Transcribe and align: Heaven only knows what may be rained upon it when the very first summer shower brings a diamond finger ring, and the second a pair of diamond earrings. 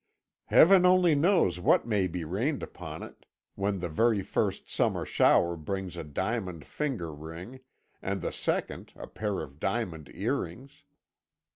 Heaven 0.45 0.83
only 0.83 1.13
knows 1.13 1.59
what 1.59 1.85
may 1.85 2.07
be 2.07 2.23
rained 2.23 2.63
upon 2.63 3.03
it 3.03 3.27
when 3.53 3.77
the 3.77 3.87
very 3.87 4.23
first 4.23 4.67
summer 4.67 5.05
shower 5.05 5.55
brings 5.55 5.95
a 5.95 6.03
diamond 6.03 6.65
finger 6.65 7.13
ring, 7.13 7.59
and 8.01 8.19
the 8.19 8.33
second 8.33 8.93
a 8.95 9.05
pair 9.05 9.41
of 9.41 9.59
diamond 9.59 10.09
earrings. 10.11 10.85